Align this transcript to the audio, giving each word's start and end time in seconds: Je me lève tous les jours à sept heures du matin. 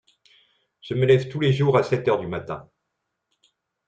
Je 0.81 0.95
me 0.95 1.05
lève 1.05 1.29
tous 1.29 1.39
les 1.39 1.53
jours 1.53 1.77
à 1.77 1.83
sept 1.83 2.07
heures 2.07 2.17
du 2.19 2.25
matin. 2.25 2.67